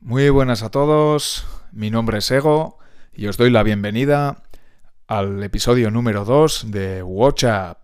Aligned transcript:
Muy 0.00 0.30
buenas 0.30 0.62
a 0.62 0.70
todos, 0.70 1.44
mi 1.72 1.90
nombre 1.90 2.18
es 2.18 2.30
Ego 2.30 2.78
y 3.12 3.26
os 3.26 3.36
doy 3.36 3.50
la 3.50 3.64
bienvenida 3.64 4.44
al 5.08 5.42
episodio 5.42 5.90
número 5.90 6.24
2 6.24 6.70
de 6.70 7.02
Watch 7.02 7.44
Up. 7.44 7.78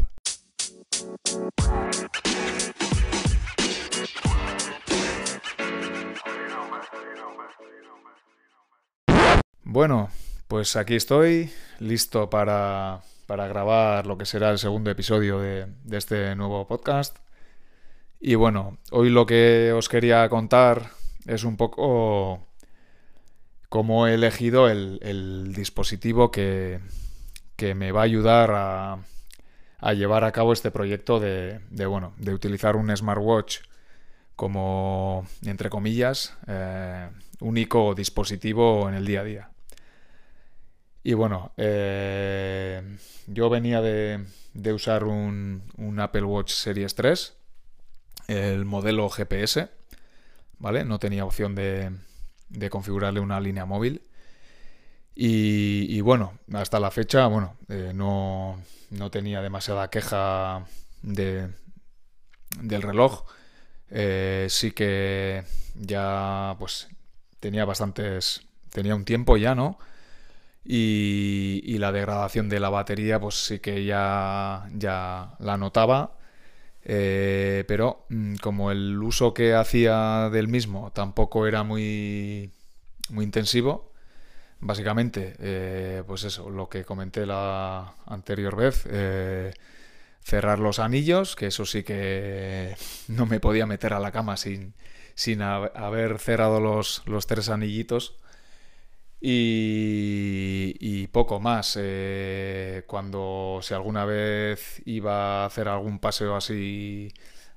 Bueno, 9.65 10.08
pues 10.46 10.76
aquí 10.76 10.94
estoy, 10.94 11.51
listo 11.81 12.31
para, 12.31 13.01
para 13.26 13.49
grabar 13.49 14.06
lo 14.06 14.17
que 14.17 14.24
será 14.24 14.51
el 14.51 14.58
segundo 14.58 14.88
episodio 14.88 15.40
de, 15.40 15.67
de 15.83 15.96
este 15.96 16.37
nuevo 16.37 16.65
podcast. 16.69 17.19
Y 18.20 18.37
bueno, 18.37 18.78
hoy 18.92 19.10
lo 19.10 19.27
que 19.27 19.73
os 19.73 19.88
quería 19.88 20.28
contar 20.28 20.91
es 21.27 21.45
un 21.45 21.56
poco 21.56 22.47
cómo 23.69 24.06
he 24.06 24.15
elegido 24.15 24.69
el, 24.69 24.98
el 25.02 25.52
dispositivo 25.55 26.30
que, 26.30 26.80
que, 27.56 27.74
me 27.74 27.92
va 27.92 28.02
a 28.02 28.05
ayudar 28.05 28.51
a, 28.52 28.98
a, 29.79 29.92
llevar 29.95 30.24
a 30.24 30.32
cabo 30.32 30.52
este 30.52 30.70
proyecto 30.70 31.20
de, 31.20 31.60
de, 31.70 31.87
bueno, 31.87 32.15
de 32.18 32.34
utilizar 32.34 32.77
un 32.77 32.95
smartwatch 32.96 33.59
como, 34.37 35.27
entre 35.45 35.70
comillas, 35.70 36.37
eh, 36.46 37.09
único 37.41 37.95
dispositivo 37.95 38.88
en 38.88 38.95
el 38.95 39.06
día 39.06 39.20
a 39.20 39.24
día. 39.24 39.51
Y 41.02 41.15
bueno, 41.15 41.52
eh, 41.56 42.96
yo 43.27 43.51
venía 43.51 43.80
de, 43.82 44.24
de 44.54 44.73
usar 44.73 45.04
un, 45.04 45.65
un, 45.77 46.01
Apple 46.01 46.24
Watch 46.24 46.52
Series 46.52 46.95
3, 46.95 47.37
el 48.29 48.65
modelo 48.65 49.09
GPS, 49.10 49.68
¿vale? 50.64 50.82
No 50.82 50.98
tenía 50.98 51.27
opción 51.27 51.54
de, 51.54 51.92
configurarle 52.70 53.20
una 53.20 53.38
línea 53.38 53.66
móvil. 53.66 54.00
Y, 55.15 55.87
y, 55.95 56.01
bueno, 56.01 56.38
hasta 56.54 56.80
la 56.80 56.90
fecha, 56.90 57.26
bueno, 57.26 57.57
eh, 57.68 57.93
no, 57.95 58.59
no, 58.90 59.10
tenía 59.10 59.42
demasiada 59.42 59.90
queja 59.90 60.65
de, 61.02 61.51
del 62.62 62.80
reloj. 62.80 63.24
Eh, 63.90 64.47
sí 64.48 64.70
que 64.70 65.45
ya, 65.75 66.57
pues, 66.59 66.89
tenía 67.41 67.67
bastantes, 67.67 68.41
tenía 68.70 68.95
un 68.95 69.05
tiempo 69.05 69.37
ya, 69.37 69.55
¿no? 69.55 69.79
Y, 70.65 71.61
y, 71.62 71.77
la 71.77 71.92
degradación 71.92 72.48
de 72.48 72.59
la 72.59 72.70
batería, 72.70 73.20
pues 73.20 73.35
sí 73.35 73.59
que 73.59 73.85
ya, 73.85 74.67
ya 74.73 75.35
la 75.41 75.59
notaba. 75.59 76.17
Eh, 76.85 77.65
pero 77.67 78.07
mm, 78.11 78.37
como 78.37 78.71
el 78.71 79.03
uso 79.03 79.33
que 79.33 79.55
hacía 79.55 80.29
del 80.31 80.49
mismo 80.49 80.93
tampoco 80.93 81.47
era 81.47 81.63
muy, 81.63 82.53
muy 83.11 83.25
intensivo, 83.25 83.93
básicamente, 84.61 85.35
eh, 85.39 86.03
pues 86.07 86.25
eso, 86.25 86.51
lo 86.51 86.69
que 86.69 86.85
comenté 86.85 87.27
la 87.27 87.95
anterior 88.07 88.57
vez, 88.57 88.87
eh, 88.91 89.53
cerrar 90.23 90.59
los 90.59 90.79
anillos, 90.79 91.37
que 91.37 91.47
eso 91.47 91.67
sí 91.67 91.83
que 91.85 92.77
no 93.09 93.27
me 93.27 93.41
podía 93.41 93.67
meter 93.67 93.95
a 93.95 94.01
la 94.01 94.13
cama 94.13 94.37
sin, 94.37 94.75
sin 95.15 95.43
haber 95.43 96.19
cerrado 96.19 96.61
los, 96.61 97.03
los 97.07 97.27
tres 97.27 97.48
anillitos. 97.48 98.17
Y, 99.27 101.06
poco 101.08 101.41
más. 101.41 101.78
Eh, 101.80 102.84
cuando 102.86 103.61
si 103.62 103.72
alguna 103.75 104.05
vez 104.05 104.83
iba 104.84 105.42
a 105.44 105.47
hacer 105.47 105.69
algún 105.69 105.98
paseo 105.98 106.36
así 106.36 107.11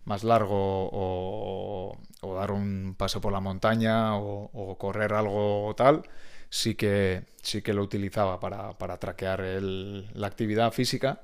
más 0.05 0.23
largo 0.23 0.89
o, 0.93 1.97
dar 2.35 2.51
un 2.51 2.95
paso 2.97 3.19
por 3.21 3.33
la 3.33 3.41
montaña 3.41 4.15
o, 4.17 4.77
correr 4.77 5.13
algo 5.13 5.73
tal, 5.75 6.03
sí 6.49 6.75
que, 6.75 7.25
sí 7.41 7.61
que 7.61 7.73
lo 7.73 7.83
utilizaba 7.83 8.39
para, 8.39 8.77
para 8.77 8.97
traquear 8.97 9.41
la 9.41 10.27
actividad 10.27 10.71
física. 10.71 11.23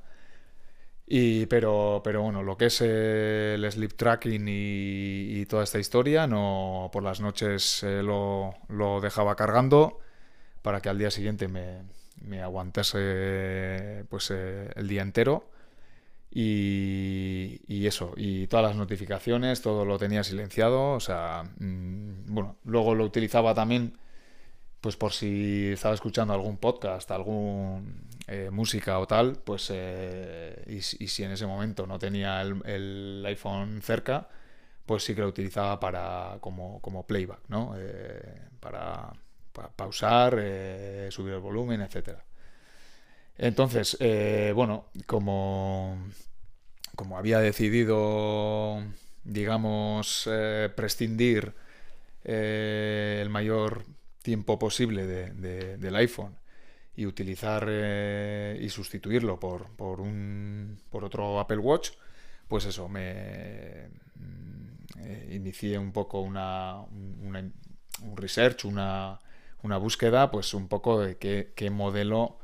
Y, 1.07 1.45
pero, 1.47 2.01
pero 2.03 2.21
bueno, 2.23 2.43
lo 2.43 2.57
que 2.57 2.65
es 2.67 2.81
el 2.81 3.65
sleep 3.71 3.93
tracking 3.95 4.47
y, 4.47 5.41
y 5.41 5.45
toda 5.45 5.63
esta 5.63 5.79
historia, 5.79 6.27
no 6.27 6.89
por 6.91 7.03
las 7.03 7.21
noches 7.21 7.83
eh, 7.83 8.01
lo, 8.03 8.55
lo 8.69 9.01
dejaba 9.01 9.35
cargando 9.35 9.99
para 10.63 10.81
que 10.81 10.89
al 10.89 10.97
día 10.97 11.11
siguiente 11.11 11.47
me, 11.47 11.83
me 12.21 12.41
aguantase 12.41 14.05
pues, 14.09 14.31
eh, 14.31 14.71
el 14.75 14.87
día 14.87 15.03
entero. 15.03 15.49
Y, 16.31 17.61
y, 17.67 17.85
eso, 17.85 18.13
y 18.17 18.47
todas 18.47 18.65
las 18.65 18.75
notificaciones, 18.75 19.61
todo 19.61 19.85
lo 19.85 19.99
tenía 19.99 20.23
silenciado. 20.23 20.93
O 20.93 20.99
sea, 20.99 21.43
mmm, 21.59 22.25
bueno, 22.33 22.57
luego 22.63 22.95
lo 22.95 23.05
utilizaba 23.05 23.53
también, 23.53 23.99
pues 24.81 24.95
por 24.97 25.13
si 25.13 25.71
estaba 25.73 25.93
escuchando 25.93 26.33
algún 26.33 26.57
podcast, 26.57 27.11
algún 27.11 28.07
eh, 28.27 28.49
música 28.51 28.99
o 28.99 29.07
tal, 29.07 29.37
pues 29.43 29.69
eh, 29.73 30.63
y, 30.67 30.77
y, 30.77 31.07
si 31.07 31.23
en 31.23 31.31
ese 31.31 31.45
momento 31.45 31.85
no 31.87 31.99
tenía 31.99 32.41
el, 32.41 33.23
iPhone 33.27 33.81
cerca, 33.83 34.29
pues 34.85 35.03
sí 35.03 35.15
que 35.15 35.21
lo 35.21 35.27
utilizaba 35.27 35.79
para 35.79 36.37
como, 36.41 36.81
como 36.81 37.05
playback, 37.05 37.41
¿no? 37.49 37.75
Para 38.59 39.13
pa 39.53 39.69
pausar, 39.69 40.37
eh, 40.39 41.07
subir 41.11 41.33
el 41.33 41.39
volumen, 41.39 41.81
etc. 41.81 42.17
Entonces, 43.37 43.97
eh, 43.99 44.51
bueno, 44.55 44.87
como, 45.05 45.97
como 46.95 47.17
había 47.17 47.39
decidido, 47.39 48.83
digamos, 49.23 50.27
eh, 50.31 50.69
prescindir 50.75 51.53
el 52.23 53.29
mayor 53.29 53.85
tiempo 54.21 54.57
posible 54.57 55.05
de, 55.05 55.31
de, 55.33 55.77
del 55.77 55.95
iPhone 55.97 56.37
y 56.95 57.05
utilizar 57.05 57.67
y 58.59 58.69
sustituirlo 58.69 59.39
por, 59.39 59.67
por, 59.75 59.99
un, 59.99 60.79
por 60.89 61.03
otro 61.03 61.39
Apple 61.39 61.57
Watch, 61.57 61.91
pues 62.47 62.65
eso, 62.65 62.87
me 62.87 63.89
mm, 64.15 65.33
inicié 65.33 65.77
un 65.77 65.91
poco 65.91 66.21
una, 66.21 66.79
una, 67.21 67.39
un 68.03 68.17
research, 68.17 68.65
una, 68.65 69.19
una 69.63 69.77
búsqueda, 69.77 70.29
pues 70.29 70.53
un 70.53 70.67
poco 70.67 70.99
de 70.99 71.17
qué, 71.17 71.69
modelo 71.71 72.37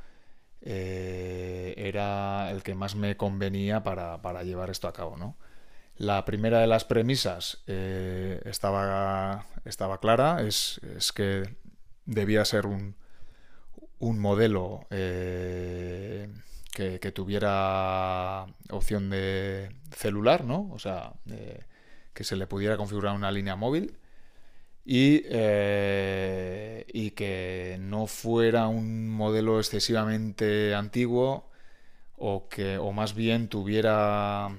eh, 0.62 1.75
era 1.78 2.50
el 2.52 2.63
que 2.63 2.74
más 2.75 2.96
me 2.96 3.18
convenía 3.18 3.84
para, 3.84 4.22
para, 4.22 4.44
llevar 4.44 4.69
esto 4.69 4.88
a 4.88 4.94
cabo, 4.94 5.18
¿no? 5.18 5.38
La 5.97 6.24
primera 6.24 6.59
de 6.59 6.68
las 6.68 6.85
premisas 6.85 7.62
eh, 7.68 8.41
estaba, 8.46 9.46
estaba 9.66 10.00
clara, 10.00 10.41
es, 10.41 10.80
es, 10.96 11.12
que 11.12 11.44
debía 12.06 12.46
ser 12.46 12.66
un, 12.66 12.96
un 14.00 14.18
modelo 14.19 14.88
eh, 14.91 16.30
que, 16.72 17.01
que, 17.01 17.12
tuviera 17.12 18.46
opción 18.69 19.09
de 19.09 19.75
celular, 19.91 20.46
¿no? 20.46 20.69
O 20.72 20.80
sea, 20.80 21.12
que 22.13 22.24
se 22.24 22.38
le 22.38 22.47
pudiera 22.47 22.78
configurar 22.78 23.13
una 23.13 23.30
línea 23.30 23.57
móvil 23.57 23.97
y, 24.91 25.22
eh, 25.25 26.83
y, 26.91 27.11
que 27.11 27.77
no 27.79 28.07
fuera 28.07 28.67
un 28.69 29.07
modelo 29.07 29.59
excesivamente 29.59 30.73
antiguo 30.73 31.47
o 32.17 32.50
que 32.50 32.79
o 32.79 32.91
más 32.91 33.13
bien 33.13 33.50
tuviera 33.50 34.50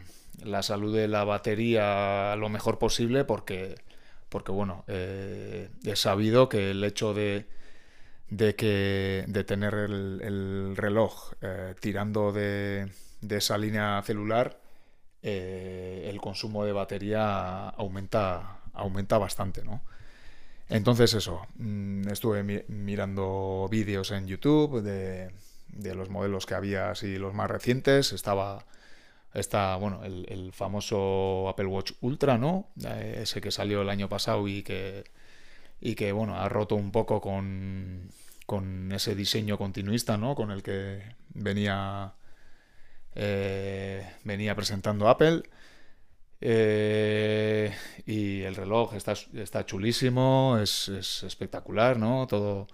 la 0.44 0.62
salud 0.62 0.94
de 0.96 1.08
la 1.08 1.24
batería 1.24 2.36
lo 2.36 2.48
mejor 2.48 2.78
posible 2.78 3.24
porque 3.24 3.74
porque 4.28 4.52
bueno 4.52 4.84
eh, 4.86 5.70
he 5.84 5.96
sabido 5.96 6.48
que 6.48 6.70
el 6.70 6.84
hecho 6.84 7.12
de, 7.12 7.47
de 8.28 8.54
que 8.54 9.24
de 9.26 9.44
tener 9.44 9.74
el, 9.74 10.20
el 10.22 10.76
reloj 10.76 11.32
eh, 11.42 11.74
tirando 11.80 12.32
de, 12.32 12.88
de, 13.20 13.36
esa 13.38 13.58
línea 13.58 14.00
celular 14.06 14.60
eh, 15.22 16.06
el 16.08 16.20
consumo 16.20 16.64
de 16.64 16.72
batería 16.72 17.68
aumenta 17.70 18.60
aumenta 18.74 19.18
bastante 19.18 19.64
no 19.64 19.82
entonces 20.70 21.14
eso, 21.14 21.47
mm, 21.56 22.09
estuve 22.09 22.65
mirando 22.68 23.68
vídeos 23.71 24.12
en 24.12 24.27
YouTube 24.28 24.83
de, 24.83 25.30
los 25.94 26.09
modelos 26.10 26.47
que 26.47 26.54
había, 26.54 26.91
así 26.91 27.18
los 27.18 27.34
más 27.34 27.50
recientes. 27.50 28.12
Estaba, 28.12 28.65
bueno, 29.78 30.04
el, 30.04 30.27
el, 30.28 30.53
famoso 30.53 31.48
Apple 31.48 31.66
Watch 31.66 31.92
Ultra, 32.00 32.39
¿no? 32.39 32.68
Eh, 32.84 33.21
ese 33.22 33.41
que 33.41 33.50
salió 33.50 33.83
el 33.83 33.89
año 33.91 34.09
pasado 34.09 34.47
y 34.48 34.62
que, 34.62 35.04
y 35.80 35.94
que 35.97 36.12
bueno, 36.12 36.36
ha 36.36 36.48
roto 36.48 36.77
un 36.77 36.92
poco 36.92 37.21
con, 37.21 38.10
con 38.47 38.92
ese 38.92 39.15
diseño 39.15 39.59
continuista, 39.59 40.16
¿no? 40.16 40.34
Con 40.34 40.50
el 40.50 40.62
que 40.62 41.03
venía, 41.34 42.15
eh, 43.15 44.09
venía 44.24 44.54
presentando 44.54 45.09
Apple. 45.09 45.42
Eh, 46.41 47.75
y 48.07 48.42
el 48.42 48.54
reloj 48.54 48.95
está, 48.95 49.13
está 49.34 49.66
chulísimo, 49.66 50.59
es, 50.60 50.89
es, 50.89 51.22
espectacular, 51.22 51.98
¿no? 51.98 52.27
Todo, 52.27 52.66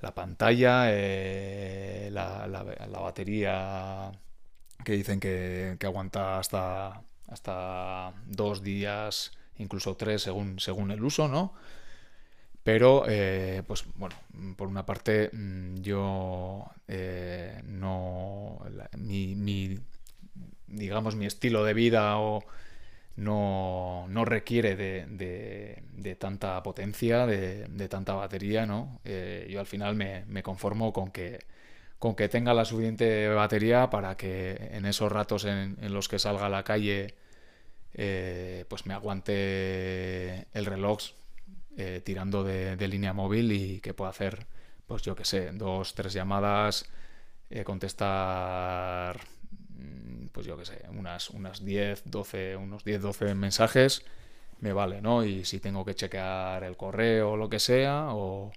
la 0.00 0.14
pantalla, 0.14 0.86
eh, 0.90 2.08
la, 2.12 2.46
la, 2.46 2.64
la, 2.64 2.98
batería 3.00 4.12
que 4.84 4.92
dicen 4.92 5.20
que, 5.20 5.76
que, 5.78 5.86
aguanta 5.86 6.38
hasta, 6.38 7.02
hasta 7.28 8.14
dos 8.26 8.62
días, 8.62 9.32
incluso 9.58 9.96
tres 9.96 10.22
según, 10.22 10.58
según 10.60 10.90
el 10.90 11.04
uso, 11.04 11.28
¿no? 11.28 11.54
Pero, 12.62 13.04
pues 13.66 13.84
bueno, 13.94 14.16
por 14.56 14.68
una 14.68 14.84
parte, 14.86 15.30
mm, 15.32 15.76
yo 15.82 16.66
no. 17.64 18.58
mi, 18.96 19.78
digamos, 20.66 21.14
mi 21.14 21.26
estilo 21.26 21.64
de 21.64 21.74
vida 21.74 22.18
o 22.18 22.42
no, 23.16 24.06
no 24.08 24.24
requiere 24.24 24.76
de, 24.76 25.06
de, 25.92 26.16
tanta 26.16 26.62
potencia, 26.62 27.26
de, 27.26 27.66
de, 27.68 27.88
tanta 27.88 28.14
batería, 28.14 28.66
¿no? 28.66 29.00
Eh, 29.04 29.48
yo 29.50 29.60
al 29.60 29.66
final 29.66 29.96
me, 29.96 30.24
me, 30.26 30.42
conformo 30.42 30.92
con 30.92 31.10
que, 31.10 31.40
con 31.98 32.14
que 32.14 32.28
tenga 32.28 32.54
la 32.54 32.64
suficiente 32.64 33.28
batería 33.28 33.90
para 33.90 34.16
que 34.16 34.56
en 34.72 34.86
esos 34.86 35.10
ratos 35.10 35.44
en, 35.46 35.76
los 35.92 36.08
que 36.08 36.18
salga 36.18 36.46
a 36.46 36.50
la 36.50 36.62
calle 36.64 37.14
eh, 37.94 38.66
pues 38.68 38.86
me 38.86 38.94
aguante 38.94 40.46
el 40.52 40.66
reloj 40.66 41.00
eh, 41.78 42.02
tirando 42.04 42.44
de, 42.44 42.76
línea 42.88 43.12
móvil 43.14 43.52
y 43.52 43.80
que 43.80 43.94
pueda 43.94 44.10
hacer, 44.10 44.46
pues 44.86 45.02
yo 45.02 45.16
que 45.16 45.24
sé, 45.24 45.52
dos, 45.52 45.94
tres 45.94 46.12
llamadas, 46.12 46.86
contestar 47.64 49.20
pues 50.36 50.46
yo 50.46 50.58
qué 50.58 50.66
sé, 50.66 50.82
unas, 50.90 51.30
unas 51.30 51.64
10, 51.64 52.02
12, 52.04 52.56
unos 52.56 52.84
10, 52.84 53.00
12 53.00 53.34
mensajes, 53.34 54.02
me 54.60 54.74
vale, 54.74 55.00
¿no? 55.00 55.24
Y 55.24 55.46
si 55.46 55.60
tengo 55.60 55.82
que 55.82 55.94
chequear 55.94 56.62
el 56.62 56.76
correo 56.76 57.30
o 57.30 57.36
lo 57.38 57.48
que 57.48 57.58
sea, 57.58 58.08
o, 58.10 58.52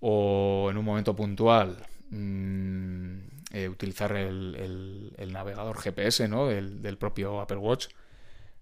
o 0.00 0.68
en 0.70 0.76
un 0.76 0.84
momento 0.84 1.16
puntual 1.16 1.78
mmm, 2.10 3.16
eh, 3.52 3.70
utilizar 3.70 4.14
el, 4.14 5.14
el, 5.16 5.32
navegador 5.32 5.78
GPS, 5.78 6.28
¿no? 6.28 6.48
Del, 6.48 6.82
del, 6.82 6.98
propio 6.98 7.40
Apple 7.40 7.56
Watch, 7.56 7.86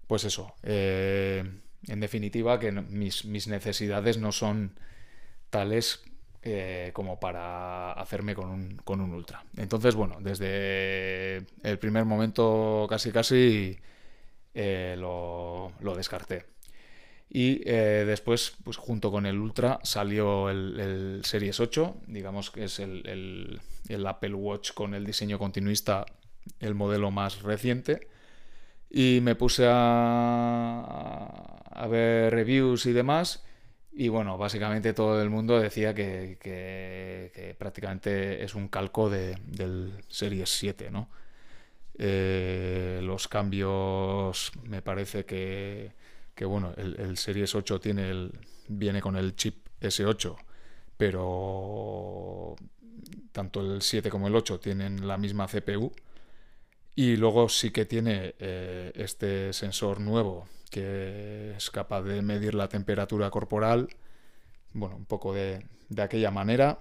pues 0.07 0.23
eso. 0.23 0.55
Eh, 0.63 1.43
en 1.87 1.99
definitiva, 1.99 2.57
que 2.57 2.71
mis, 2.71 3.25
mis 3.25 3.49
necesidades 3.49 4.17
no 4.17 4.31
son 4.31 4.79
tales 5.49 6.05
eh, 6.49 6.91
como 6.93 7.19
para 7.19 7.91
hacerme 7.91 8.33
con 8.33 8.49
un, 8.49 8.77
con 8.77 9.01
un, 9.01 9.13
ultra. 9.13 9.43
Entonces, 9.57 9.95
bueno, 9.95 10.15
desde 10.21 11.45
el 11.61 11.77
primer 11.77 12.05
momento 12.05 12.87
casi 12.89 13.11
casi 13.11 13.77
eh, 14.53 14.95
lo, 14.97 15.73
descarté. 15.97 16.45
Y 17.29 17.61
eh, 17.65 18.05
después, 18.07 18.55
pues 18.63 18.77
junto 18.77 19.11
con 19.11 19.25
el 19.25 19.37
Ultra, 19.37 19.81
salió 19.83 20.49
el, 20.49 21.19
Series 21.25 21.59
8, 21.59 21.97
digamos 22.07 22.49
que 22.49 22.63
es 22.63 22.79
el, 22.79 23.59
el, 23.89 24.07
Apple 24.07 24.33
Watch 24.33 24.71
con 24.71 24.93
el 24.93 25.05
diseño 25.05 25.37
continuista, 25.37 26.05
el 26.61 26.75
modelo 26.75 27.11
más 27.11 27.41
reciente. 27.41 28.07
Y 28.89 29.19
me 29.21 29.35
puse 29.35 29.65
a, 29.67 30.79
a 31.71 31.87
ver 31.87 32.33
reviews 32.33 32.85
y 32.85 32.93
demás. 32.93 33.43
Y 33.99 34.09
bueno, 34.09 34.37
básicamente 34.37 34.93
todo 34.93 35.19
el 35.23 35.31
mundo 35.31 35.59
decía 35.59 35.95
que, 35.95 37.55
prácticamente 37.57 38.43
es 38.43 38.53
un 38.53 38.67
calco 38.67 39.09
del 39.09 39.91
Series 40.07 40.51
7, 40.51 40.91
¿no? 40.91 41.09
Eh, 41.97 42.99
los 43.01 43.27
cambios 43.27 44.51
me 44.65 44.83
parece 44.83 45.25
que, 45.25 45.93
bueno, 46.41 46.75
el, 46.77 47.17
Series 47.17 47.55
8 47.55 47.79
tiene 47.79 48.11
el, 48.11 48.31
viene 48.67 49.01
con 49.01 49.15
el 49.17 49.35
chip 49.35 49.65
S8, 49.81 50.35
pero 50.95 52.55
tanto 53.31 53.61
el 53.61 53.81
7 53.81 54.11
como 54.11 54.27
el 54.27 54.35
8 54.35 54.59
tienen 54.59 55.07
la 55.07 55.17
misma 55.17 55.47
CPU. 55.47 55.91
Y 56.93 57.15
luego 57.15 57.49
sí 57.49 57.71
que 57.71 57.85
tiene 57.85 58.35
eh, 58.37 58.91
este 58.93 59.53
sensor 59.53 59.99
nuevo 59.99 60.47
que 60.69 61.53
es 61.55 61.69
capaz 61.71 62.01
de 62.03 62.21
medir 62.21 62.53
la 62.55 62.69
temperatura 62.69 63.29
corporal, 63.29 63.89
bueno, 64.73 64.95
un 64.95 65.05
poco 65.05 65.33
de, 65.33 65.65
aquella 65.97 66.31
manera, 66.31 66.79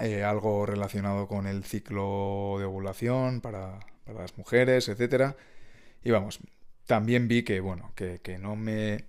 eh, 0.00 0.24
algo 0.24 0.66
relacionado 0.66 1.28
con 1.28 1.46
el 1.46 1.64
ciclo 1.64 2.56
de 2.58 2.64
ovulación 2.64 3.40
para, 3.40 3.80
las 4.06 4.36
mujeres, 4.38 4.88
etcétera. 4.88 5.36
Y 6.04 6.10
vamos, 6.10 6.40
también 6.86 7.28
vi 7.28 7.42
que, 7.44 7.60
bueno, 7.60 7.92
que, 7.94 8.38
no 8.38 8.56
me 8.56 9.04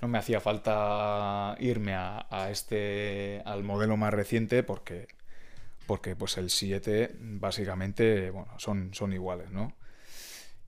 no 0.00 0.08
me 0.08 0.18
hacía 0.18 0.40
falta 0.40 1.56
irme 1.58 1.94
a, 1.94 2.48
este 2.50 3.42
al 3.46 3.64
modelo 3.64 3.96
más 3.96 4.12
reciente 4.12 4.62
porque 4.62 5.08
porque 5.86 6.16
pues 6.16 6.36
el 6.36 6.50
7 6.50 7.16
básicamente 7.18 8.30
bueno 8.30 8.52
son, 8.58 8.92
son 8.92 9.12
iguales 9.14 9.50
no 9.50 9.72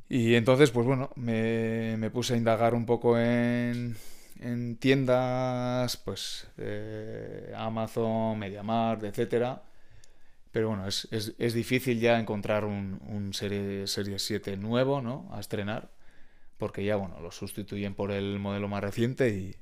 y 0.08 0.34
entonces, 0.34 0.70
pues 0.70 0.86
bueno, 0.86 1.10
me, 1.16 2.10
puse 2.10 2.34
a 2.34 2.36
indagar 2.36 2.74
un 2.74 2.86
poco 2.86 3.18
en, 3.18 3.96
en 4.40 4.76
tiendas, 4.76 5.96
pues 5.98 6.48
eh, 6.56 7.52
Amazon, 7.56 8.38
MediaMarkt, 8.38 9.04
etcétera. 9.04 9.62
Pero 10.50 10.68
bueno, 10.68 10.86
es, 10.88 11.08
es, 11.10 11.54
difícil 11.54 12.00
ya 12.00 12.18
encontrar 12.18 12.64
un, 12.64 13.00
un 13.06 13.34
serie, 13.34 13.86
serie 13.86 14.18
7 14.18 14.56
nuevo, 14.56 15.02
¿no? 15.02 15.28
A 15.32 15.40
estrenar, 15.40 15.90
porque 16.56 16.84
ya, 16.84 16.96
bueno, 16.96 17.20
lo 17.20 17.30
sustituyen 17.30 17.94
por 17.94 18.10
el 18.10 18.38
modelo 18.38 18.68
más 18.68 18.82
reciente 18.82 19.28
y 19.30 19.56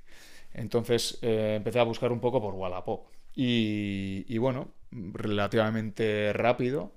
entonces 0.54 1.18
eh, 1.22 1.54
empecé 1.56 1.80
a 1.80 1.84
buscar 1.84 2.12
un 2.12 2.20
poco 2.20 2.40
por 2.40 2.54
Wallapop. 2.54 3.08
Y, 3.34 4.24
y 4.28 4.38
bueno, 4.38 4.70
relativamente 4.92 6.32
rápido 6.32 6.92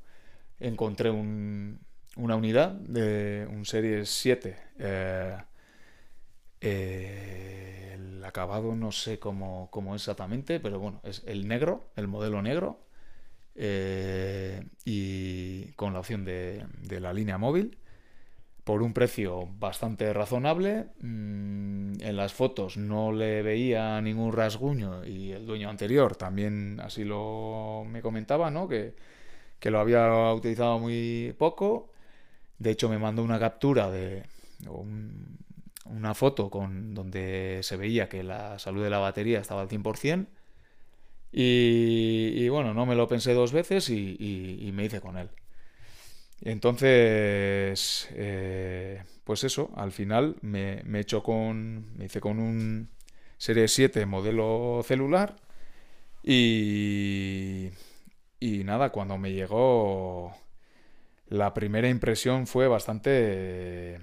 encontré 0.60 1.10
un, 1.10 1.80
una 2.20 2.36
unidad 2.36 2.72
de 2.72 3.48
un 3.50 3.66
Series 3.66 4.10
7. 4.10 4.56
Eh, 4.78 5.38
eh, 6.62 7.92
el 7.96 8.24
acabado 8.24 8.76
no 8.76 8.92
sé 8.92 9.20
cómo, 9.20 9.70
cómo, 9.72 9.96
exactamente, 9.96 10.60
pero 10.60 10.80
bueno, 10.80 11.02
es 11.04 11.24
el 11.26 11.48
negro, 11.48 11.92
el 11.96 12.08
modelo 12.08 12.42
negro. 12.42 12.82
Eh, 13.56 14.64
y 14.86 15.72
con 15.74 15.94
la 15.94 16.00
opción 16.00 16.24
de, 16.24 16.66
la 17.00 17.12
línea 17.12 17.38
móvil 17.38 17.78
por 18.64 18.82
un 18.84 18.94
precio 18.94 19.48
bastante 19.58 20.14
razonable. 20.14 20.88
Mm, 21.02 22.02
en 22.02 22.16
las 22.16 22.34
fotos 22.34 22.78
no 22.78 23.12
le 23.12 23.42
veía 23.42 24.00
ningún 24.02 24.32
rasguño 24.34 25.06
y 25.06 25.32
el 25.32 25.46
dueño 25.46 25.70
anterior 25.70 26.16
también 26.16 26.80
así 26.82 27.04
lo 27.04 27.84
me 27.88 28.02
comentaba, 28.02 28.52
¿no? 28.52 28.68
Que, 28.68 28.96
que 29.60 29.72
lo 29.72 29.80
había 29.80 30.34
utilizado 30.34 30.80
muy 30.80 31.36
poco 31.38 31.89
de 32.60 32.72
hecho, 32.72 32.90
me 32.90 33.00
mandó 33.00 33.24
una 33.24 33.40
captura 33.40 33.90
de 33.90 34.24
una 35.86 36.14
foto 36.14 36.50
con 36.50 36.94
donde 36.94 37.60
se 37.64 37.78
veía 37.78 38.10
que 38.10 38.24
la 38.24 38.60
salud 38.60 38.84
de 38.84 38.90
la 38.90 39.00
batería 39.00 39.40
estaba 39.40 39.62
al 39.62 39.70
100%. 39.70 40.28
Y, 41.32 42.34
y 42.36 42.50
bueno, 42.50 42.74
no 42.74 42.86
me 42.86 42.96
lo 42.96 43.08
pensé 43.08 43.34
dos 43.34 43.52
veces 43.54 43.90
y, 43.90 44.72
me 44.74 44.86
hice 44.86 45.02
con 45.02 45.18
él. 45.18 45.30
Entonces, 46.42 48.08
eh, 48.12 49.04
pues 49.24 49.44
eso, 49.44 49.72
al 49.76 49.92
final 49.92 50.38
me, 50.42 50.82
me, 50.86 51.06
con, 51.06 51.96
me 51.98 52.06
hice 52.06 52.22
con 52.22 52.40
un 52.40 52.90
Serie 53.38 53.68
7 53.68 54.06
modelo 54.06 54.82
celular 54.84 55.36
y, 56.24 57.70
y 58.40 58.64
nada, 58.64 58.92
cuando 58.92 59.18
me 59.18 59.32
llegó 59.32 60.34
la 61.30 61.54
primera 61.54 61.90
impresión 61.90 62.48
fue 62.48 62.68
bastante... 62.68 63.96
es 63.96 64.02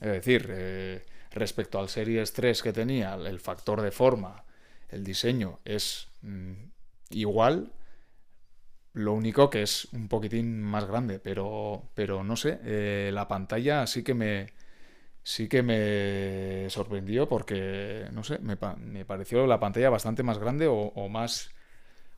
decir, 0.00 0.48
eh, 0.50 1.04
respecto 1.30 1.78
al 1.78 1.88
Series 1.88 2.32
3 2.32 2.62
que 2.62 2.72
tenía, 2.72 3.14
el 3.14 3.40
factor 3.40 3.80
de 3.82 3.90
forma, 3.90 4.44
el 4.88 5.04
diseño 5.04 5.60
es 5.64 6.08
mm, 6.22 6.52
igual, 7.10 7.72
lo 8.92 9.12
único 9.12 9.50
que 9.50 9.62
es 9.62 9.86
un 9.92 10.08
poquitín 10.08 10.62
más 10.62 10.86
grande, 10.86 11.18
pero, 11.18 11.90
pero 11.94 12.24
no 12.24 12.36
sé, 12.36 12.58
eh, 12.64 13.10
la 13.12 13.28
pantalla 13.28 13.86
sí 13.86 14.02
que 14.02 14.14
me 14.14 14.46
sí 15.26 15.48
que 15.48 15.62
me 15.62 16.70
sorprendió 16.70 17.28
porque, 17.28 18.06
no 18.12 18.22
sé, 18.22 18.38
me, 18.38 18.56
pareció 18.56 19.46
la 19.48 19.58
pantalla 19.58 19.90
bastante 19.90 20.22
más 20.22 20.38
grande 20.38 20.68
o, 20.68 21.08
más, 21.08 21.50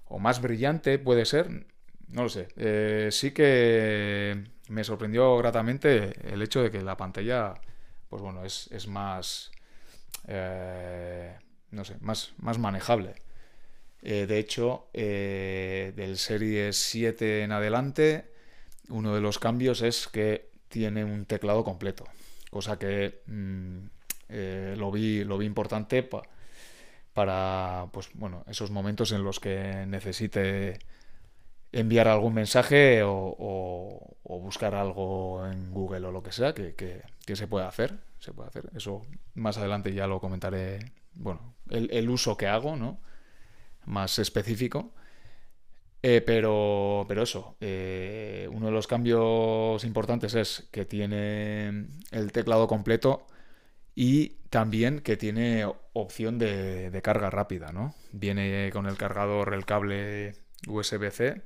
o 0.05 0.19
más 0.19 0.43
brillante, 0.43 0.99
puede 0.99 1.25
ser 1.25 1.67
no 2.10 2.24
lo 2.24 2.28
sé. 2.28 2.48
Eh, 2.56 3.08
sí 3.12 3.32
que 3.32 4.44
me 4.68 4.84
sorprendió 4.84 5.36
gratamente 5.36 6.12
el 6.32 6.42
hecho 6.42 6.62
de 6.62 6.70
que 6.70 6.82
la 6.82 6.96
pantalla, 6.96 7.54
pues 8.08 8.22
bueno, 8.22 8.44
es, 8.44 8.88
más, 8.88 9.50
eh, 10.26 11.36
no 11.70 11.84
sé, 11.84 11.96
más, 12.00 12.32
más 12.38 12.58
manejable. 12.58 13.14
Eh, 14.02 14.26
de 14.26 14.38
hecho, 14.38 14.88
del 14.92 16.18
Series 16.18 16.76
7 16.76 17.42
en 17.42 17.52
adelante, 17.52 18.32
uno 18.88 19.14
de 19.14 19.20
los 19.20 19.38
cambios 19.38 19.82
es 19.82 20.08
que 20.08 20.50
tiene 20.68 21.04
un 21.04 21.26
teclado 21.26 21.64
completo, 21.64 22.04
cosa 22.50 22.78
que 22.78 23.22
mm, 23.26 23.78
lo, 24.76 24.90
vi, 24.92 25.24
lo 25.24 25.36
vi 25.36 25.46
importante 25.46 26.08
para, 27.12 27.86
pues 27.92 28.10
bueno, 28.14 28.44
esos 28.48 28.70
momentos 28.70 29.12
en 29.12 29.24
los 29.24 29.40
que 29.40 29.84
necesite 29.86 30.78
enviar 31.72 32.08
algún 32.08 32.34
mensaje 32.34 33.02
o, 33.04 34.14
buscar 34.25 34.75
algo 34.75 35.46
en 35.46 35.72
Google 35.72 36.06
o 36.06 36.12
lo 36.12 36.22
que 36.22 36.32
sea 36.32 36.54
que, 36.54 37.02
se 37.26 37.46
pueda 37.46 37.68
hacer. 37.68 37.98
Se 38.18 38.32
puede 38.32 38.48
hacer. 38.48 38.70
Eso 38.75 39.02
más 39.34 39.58
adelante 39.58 39.92
ya 39.92 40.06
lo 40.06 40.20
comentaré. 40.20 40.92
Bueno, 41.14 41.54
el, 41.70 42.08
uso 42.08 42.37
que 42.37 42.46
hago, 42.46 42.76
¿no? 42.76 43.00
más 43.84 44.18
específico. 44.18 44.92
Eh, 46.02 46.22
pero, 46.25 47.04
pero 47.08 47.25
eso, 47.25 47.56
eh, 47.60 48.48
uno 48.52 48.66
de 48.66 48.72
los 48.72 48.87
cambios 48.87 49.82
importantes 49.82 50.34
es 50.34 50.68
que 50.70 50.84
tiene 50.84 51.88
el 52.12 52.30
teclado 52.30 52.68
completo 52.68 53.26
y 53.96 54.37
también 54.48 55.00
que 55.00 55.16
tiene 55.16 55.66
opción 55.94 56.38
de, 56.38 56.90
de 56.90 57.02
carga 57.02 57.30
rápida, 57.30 57.72
¿no? 57.72 57.96
Viene 58.12 58.70
con 58.72 58.87
el 58.87 58.96
cargador, 58.96 59.54
el 59.54 59.66
cable 59.66 60.34
USB-C 60.68 61.42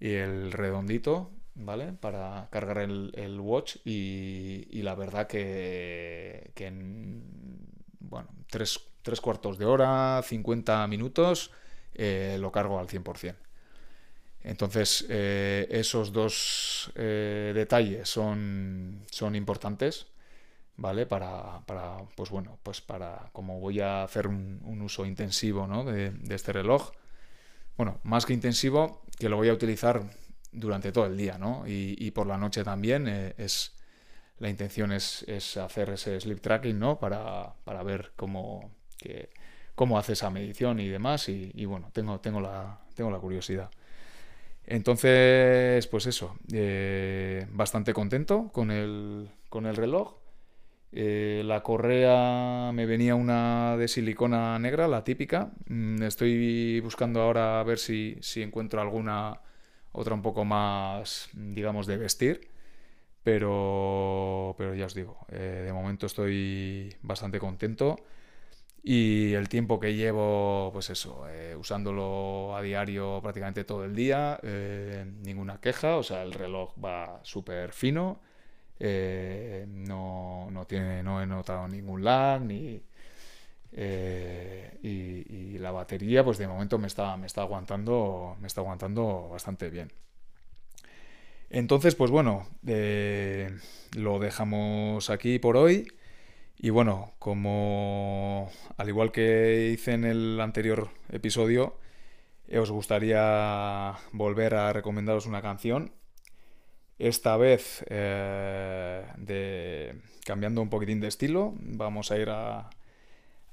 y 0.00 0.12
el 0.12 0.52
redondito, 0.52 1.30
¿vale? 1.54 1.92
Para 1.92 2.48
cargar 2.50 2.78
el, 2.78 3.40
watch 3.40 3.76
y, 3.84 4.82
la 4.82 4.94
verdad 4.94 5.26
que, 5.26 6.52
en, 6.56 7.22
bueno, 8.00 8.28
tres, 8.48 8.80
cuartos 9.20 9.58
de 9.58 9.64
hora, 9.64 10.22
50 10.22 10.86
minutos, 10.86 11.50
eh, 11.94 12.36
lo 12.40 12.52
cargo 12.52 12.78
al 12.78 12.88
100%. 12.88 13.34
Entonces, 14.42 15.04
eh, 15.08 15.66
esos 15.70 16.12
dos 16.12 16.92
eh, 16.94 17.52
detalles 17.52 18.08
son, 18.08 19.04
son 19.10 19.34
importantes, 19.34 20.06
¿vale? 20.76 21.04
Para, 21.06 21.62
pues 22.14 22.30
bueno, 22.30 22.58
pues 22.62 22.80
para, 22.80 23.28
como 23.32 23.58
voy 23.58 23.80
a 23.80 24.04
hacer 24.04 24.28
un, 24.28 24.80
uso 24.82 25.04
intensivo 25.04 25.66
de, 25.84 26.10
de 26.10 26.34
este 26.34 26.52
reloj, 26.52 26.92
bueno, 27.76 28.00
más 28.04 28.26
que 28.26 28.32
intensivo, 28.32 29.02
que 29.18 29.28
lo 29.28 29.36
voy 29.36 29.48
a 29.48 29.52
utilizar 29.52 30.02
durante 30.52 30.92
todo 30.92 31.06
el 31.06 31.16
día, 31.16 31.38
¿no? 31.38 31.64
Y, 31.66 32.10
por 32.12 32.26
la 32.26 32.38
noche 32.38 32.64
también 32.64 33.06
eh, 33.08 33.34
es 33.36 33.76
la 34.38 34.48
intención 34.48 34.92
es, 34.92 35.24
hacer 35.56 35.90
ese 35.90 36.20
sleep 36.20 36.40
tracking, 36.40 36.78
¿no? 36.78 36.98
Para, 36.98 37.54
ver 37.84 38.12
cómo, 38.16 38.70
cómo 39.74 39.98
hace 39.98 40.12
esa 40.12 40.30
medición 40.30 40.78
y 40.80 40.88
demás. 40.88 41.28
Y, 41.28 41.64
bueno, 41.64 41.90
tengo, 41.92 42.20
tengo, 42.20 42.40
la, 42.40 42.80
tengo 42.94 43.10
la 43.10 43.18
curiosidad. 43.18 43.70
Entonces, 44.66 45.86
pues 45.86 46.06
eso, 46.06 46.36
eh, 46.52 47.46
bastante 47.50 47.94
contento 47.94 48.50
con 48.52 48.70
el, 48.70 49.30
con 49.48 49.66
el 49.66 49.76
reloj. 49.76 50.14
Eh, 50.92 51.42
la 51.44 51.62
correa 51.62 52.70
me 52.72 52.86
venía 52.86 53.14
una 53.14 53.76
de 53.76 53.88
silicona 53.88 54.58
negra, 54.58 54.88
la 54.88 55.04
típica. 55.04 55.52
Mm, 55.68 56.02
estoy 56.02 56.80
buscando 56.80 57.20
ahora 57.22 57.60
a 57.60 57.64
ver 57.64 57.78
si, 57.78 58.16
si 58.20 58.42
encuentro 58.42 58.80
alguna 58.80 59.40
otra 59.92 60.14
un 60.14 60.22
poco 60.22 60.44
más, 60.44 61.28
digamos, 61.34 61.86
de 61.86 61.96
vestir. 61.98 62.48
Pero, 63.22 64.54
pero 64.58 64.74
ya 64.74 64.86
os 64.86 64.94
digo, 64.94 65.26
eh, 65.30 65.62
de 65.66 65.72
momento 65.72 66.06
estoy 66.06 66.94
bastante 67.02 67.38
contento. 67.40 67.96
Y 68.82 69.34
el 69.34 69.48
tiempo 69.48 69.80
que 69.80 69.94
llevo, 69.96 70.70
pues 70.72 70.90
eso, 70.90 71.26
eh, 71.28 71.56
usándolo 71.56 72.56
a 72.56 72.62
diario 72.62 73.20
prácticamente 73.22 73.64
todo 73.64 73.84
el 73.84 73.96
día, 73.96 74.38
ninguna 75.22 75.60
queja, 75.60 75.96
o 75.96 76.04
sea, 76.04 76.22
el 76.22 76.32
reloj 76.32 76.72
va 76.82 77.20
súper 77.24 77.72
fino, 77.72 78.20
no, 78.80 80.48
no, 80.50 80.66
tiene, 80.66 81.02
no 81.02 81.22
he 81.22 81.26
notado 81.26 81.68
ningún 81.68 82.04
lag, 82.04 82.42
ni, 82.42 82.82
eh, 83.72 84.78
y, 84.82 85.58
la 85.58 85.70
batería, 85.70 86.24
pues 86.24 86.38
de 86.38 86.48
momento 86.48 86.78
me 86.78 86.86
está, 86.86 87.16
me 87.16 87.26
está 87.26 87.42
aguantando, 87.42 88.36
me 88.40 88.46
está 88.46 88.60
aguantando 88.60 89.28
bastante 89.30 89.70
bien. 89.70 89.92
Entonces, 91.50 91.94
pues 91.94 92.10
bueno, 92.10 92.46
eh, 92.66 93.56
lo 93.96 94.18
dejamos 94.18 95.10
aquí 95.10 95.38
por 95.38 95.56
hoy. 95.56 95.88
Y 96.58 96.70
bueno, 96.70 97.14
como 97.18 98.50
al 98.76 98.88
igual 98.88 99.12
que 99.12 99.70
hice 99.72 99.92
en 99.92 100.04
el 100.04 100.40
anterior 100.40 100.90
episodio, 101.10 101.78
eh, 102.48 102.58
os 102.58 102.70
gustaría 102.70 103.94
volver 104.12 104.54
a 104.54 104.72
recomendaros 104.72 105.26
una 105.26 105.42
canción. 105.42 105.92
Esta 106.98 107.36
vez, 107.36 107.84
de, 107.88 109.94
cambiando 110.24 110.62
un 110.62 110.70
poquitín 110.70 111.00
de 111.00 111.08
estilo, 111.08 111.54
vamos 111.58 112.10
a 112.10 112.18
ir 112.18 112.30
a, 112.30 112.70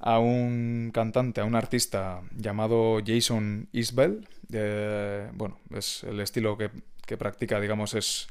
a 0.03 0.19
un 0.19 0.91
cantante, 0.93 1.39
a 1.39 1.45
un 1.45 1.55
artista 1.55 2.23
llamado 2.35 2.99
Jason 3.05 3.69
Isbell. 3.71 4.27
bueno, 5.33 5.59
es 5.73 6.03
el 6.03 6.19
estilo 6.19 6.57
que, 6.57 7.17
practica, 7.17 7.61
digamos, 7.61 7.93
es 7.93 8.27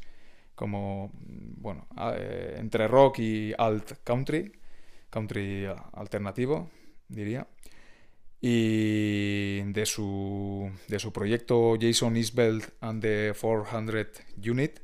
como, 0.55 1.11
bueno, 1.15 1.87
eh, 2.15 2.57
entre 2.59 2.89
rock 2.89 3.21
y 3.21 3.55
alt 3.57 3.93
country, 4.05 4.53
country 5.09 5.67
alternativo, 5.95 6.71
diría. 7.09 7.47
Y 8.39 9.63
de 9.73 9.87
su, 9.87 10.71
de 10.89 10.99
su 10.99 11.11
proyecto 11.11 11.77
Jason 11.81 12.19
Isbell 12.19 12.63
and 12.81 13.01
the 13.01 13.33
400 13.41 14.09
Unit, 14.45 14.81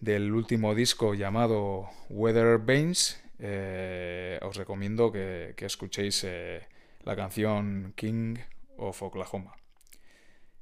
del 0.00 0.32
último 0.32 0.74
disco 0.74 1.14
llamado 1.14 1.88
Weather 2.08 2.58
Banes, 2.58 3.22
eh, 3.38 4.40
os 4.42 4.56
recomiendo 4.56 5.12
que, 5.12 5.54
escuchéis 5.58 6.24
eh, 6.24 6.66
la 7.04 7.14
canción 7.14 7.92
King 7.96 8.38
of 8.78 9.02
Oklahoma. 9.02 9.54